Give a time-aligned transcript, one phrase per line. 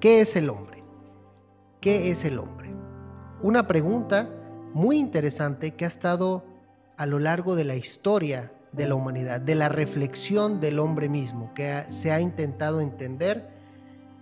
[0.00, 0.84] ¿Qué es el hombre?
[1.80, 2.70] ¿Qué es el hombre?
[3.40, 4.28] Una pregunta
[4.74, 6.44] muy interesante que ha estado
[6.98, 11.54] a lo largo de la historia de la humanidad, de la reflexión del hombre mismo,
[11.54, 13.48] que se ha intentado entender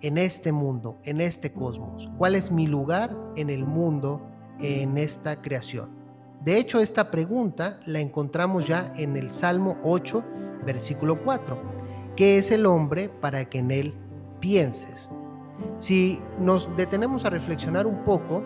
[0.00, 2.10] en este mundo, en este cosmos.
[2.18, 4.20] ¿Cuál es mi lugar en el mundo,
[4.58, 5.90] en esta creación?
[6.42, 10.24] De hecho, esta pregunta la encontramos ya en el Salmo 8,
[10.66, 11.62] versículo 4.
[12.16, 13.94] ¿Qué es el hombre para que en él
[14.40, 15.08] pienses?
[15.78, 18.42] Si nos detenemos a reflexionar un poco,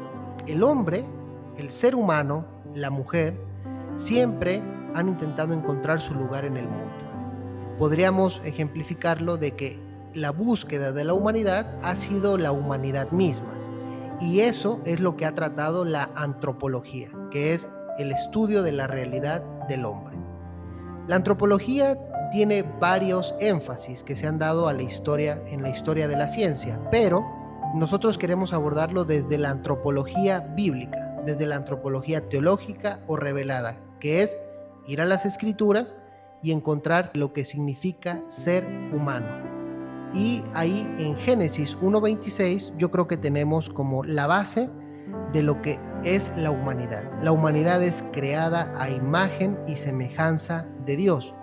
[0.47, 1.05] el hombre,
[1.57, 3.39] el ser humano, la mujer,
[3.95, 4.63] siempre
[4.95, 6.93] han intentado encontrar su lugar en el mundo.
[7.79, 9.79] Podríamos ejemplificarlo de que
[10.15, 13.53] la búsqueda de la humanidad ha sido la humanidad misma.
[14.21, 18.87] Y eso es lo que ha tratado la antropología, que es el estudio de la
[18.87, 20.17] realidad del hombre.
[21.09, 21.99] La antropología
[22.31, 26.29] tiene varios énfasis que se han dado a la historia en la historia de la
[26.29, 27.25] ciencia, pero
[27.75, 34.39] nosotros queremos abordarlo desde la antropología bíblica, desde la antropología teológica o revelada, que es
[34.87, 35.97] ir a las escrituras
[36.43, 39.27] y encontrar lo que significa ser humano.
[40.13, 44.71] Y ahí en Génesis 1.26 yo creo que tenemos como la base
[45.33, 47.03] de lo que es la humanidad.
[47.23, 51.35] La humanidad es creada a imagen y semejanza de Dios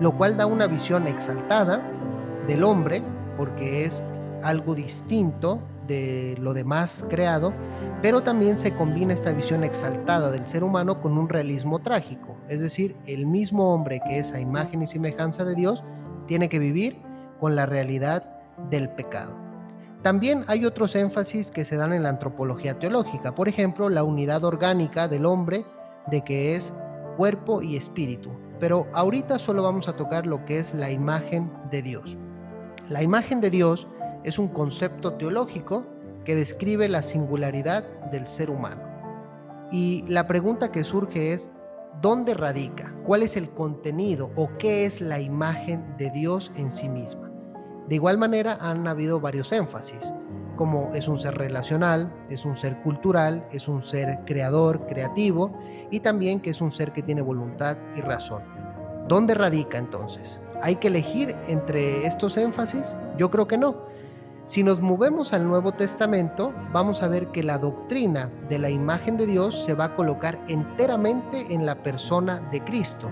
[0.00, 1.80] lo cual da una visión exaltada
[2.46, 3.02] del hombre,
[3.36, 4.02] porque es
[4.42, 7.52] algo distinto de lo demás creado,
[8.02, 12.60] pero también se combina esta visión exaltada del ser humano con un realismo trágico, es
[12.60, 15.82] decir, el mismo hombre que es a imagen y semejanza de Dios
[16.26, 17.00] tiene que vivir
[17.40, 18.30] con la realidad
[18.70, 19.36] del pecado.
[20.02, 24.44] También hay otros énfasis que se dan en la antropología teológica, por ejemplo, la unidad
[24.44, 25.64] orgánica del hombre
[26.10, 26.74] de que es
[27.16, 28.30] cuerpo y espíritu,
[28.64, 32.16] pero ahorita solo vamos a tocar lo que es la imagen de Dios.
[32.88, 33.86] La imagen de Dios
[34.22, 35.84] es un concepto teológico
[36.24, 38.80] que describe la singularidad del ser humano.
[39.70, 41.52] Y la pregunta que surge es,
[42.00, 42.90] ¿dónde radica?
[43.04, 47.30] ¿Cuál es el contenido o qué es la imagen de Dios en sí misma?
[47.86, 50.10] De igual manera han habido varios énfasis,
[50.56, 55.52] como es un ser relacional, es un ser cultural, es un ser creador, creativo
[55.90, 58.53] y también que es un ser que tiene voluntad y razón.
[59.08, 60.40] ¿Dónde radica entonces?
[60.62, 62.96] ¿Hay que elegir entre estos énfasis?
[63.18, 63.76] Yo creo que no.
[64.46, 69.16] Si nos movemos al Nuevo Testamento, vamos a ver que la doctrina de la imagen
[69.16, 73.10] de Dios se va a colocar enteramente en la persona de Cristo.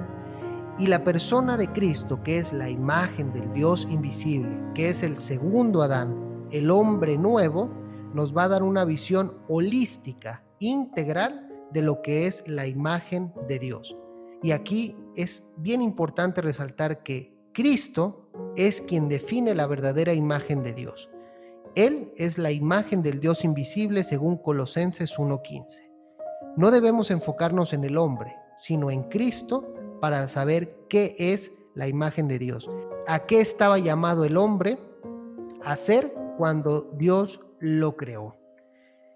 [0.79, 5.19] Y la persona de Cristo, que es la imagen del Dios invisible, que es el
[5.19, 7.71] segundo Adán, el hombre nuevo,
[8.15, 13.59] nos va a dar una visión holística, integral de lo que es la imagen de
[13.59, 13.97] Dios.
[14.43, 20.75] Y aquí es bien importante resaltar que Cristo es quien define la verdadera imagen de
[20.75, 21.09] Dios.
[21.75, 25.93] Él es la imagen del Dios invisible según Colosenses 1.15.
[26.57, 32.29] No debemos enfocarnos en el hombre, sino en Cristo para saber qué es la imagen
[32.29, 32.69] de Dios.
[33.07, 34.79] ¿A qué estaba llamado el hombre?
[35.65, 38.37] A ser cuando Dios lo creó.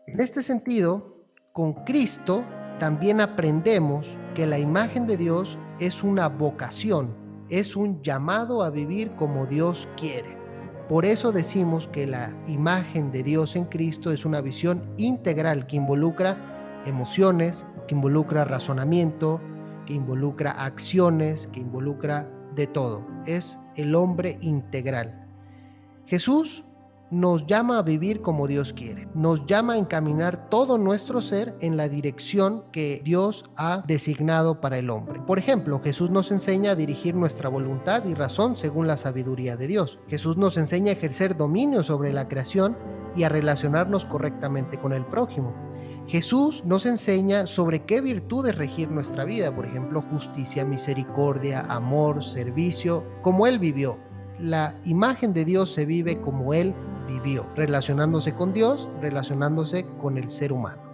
[0.07, 1.17] En este sentido,
[1.53, 2.45] con Cristo
[2.79, 7.15] también aprendemos que la imagen de Dios es una vocación,
[7.49, 10.37] es un llamado a vivir como Dios quiere.
[10.89, 15.77] Por eso decimos que la imagen de Dios en Cristo es una visión integral que
[15.77, 16.37] involucra
[16.87, 19.41] emociones, que involucra razonamiento,
[19.87, 23.05] que involucra acciones, que involucra de todo.
[23.27, 25.27] Es el hombre integral.
[26.07, 26.65] Jesús
[27.11, 29.09] nos llama a vivir como Dios quiere.
[29.15, 34.79] Nos llama a encaminar todo nuestro ser en la dirección que Dios ha designado para
[34.79, 35.21] el hombre.
[35.27, 39.67] Por ejemplo, Jesús nos enseña a dirigir nuestra voluntad y razón según la sabiduría de
[39.67, 39.99] Dios.
[40.09, 42.77] Jesús nos enseña a ejercer dominio sobre la creación
[43.15, 45.55] y a relacionarnos correctamente con el prójimo.
[46.09, 53.05] Jesús nos enseña sobre qué virtudes regir nuestra vida, por ejemplo, justicia, misericordia, amor, servicio,
[53.23, 53.99] como Él vivió.
[54.39, 56.75] La imagen de Dios se vive como Él
[57.07, 60.87] vivió, relacionándose con Dios, relacionándose con el ser humano.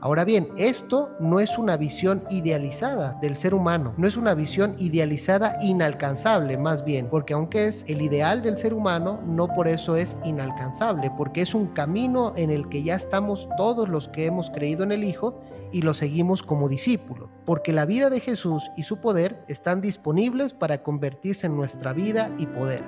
[0.00, 4.76] Ahora bien, esto no es una visión idealizada del ser humano, no es una visión
[4.78, 9.96] idealizada inalcanzable más bien, porque aunque es el ideal del ser humano, no por eso
[9.96, 14.50] es inalcanzable, porque es un camino en el que ya estamos todos los que hemos
[14.50, 15.40] creído en el Hijo
[15.72, 20.54] y lo seguimos como discípulo, porque la vida de Jesús y su poder están disponibles
[20.54, 22.84] para convertirse en nuestra vida y poder.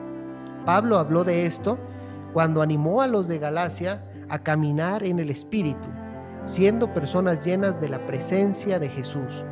[0.64, 1.76] Pablo habló de esto
[2.32, 5.88] cuando animó a los de Galacia a caminar en el Espíritu,
[6.44, 9.44] siendo personas llenas de la presencia de Jesús,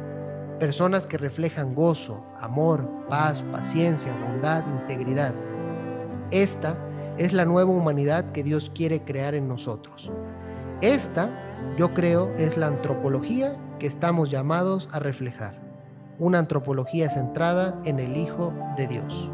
[0.58, 5.34] personas que reflejan gozo, amor, paz, paciencia, bondad, integridad.
[6.30, 6.76] Esta
[7.16, 10.12] es la nueva humanidad que Dios quiere crear en nosotros.
[10.80, 11.30] Esta,
[11.76, 15.60] yo creo, es la antropología que estamos llamados a reflejar.
[16.18, 19.30] Una antropología centrada en el Hijo de Dios.